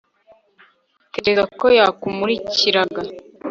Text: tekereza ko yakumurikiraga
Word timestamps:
tekereza 1.13 1.43
ko 1.59 1.65
yakumurikiraga 1.77 3.01